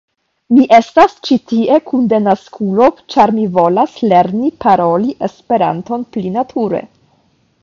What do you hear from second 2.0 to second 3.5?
denaskulo ĉar mi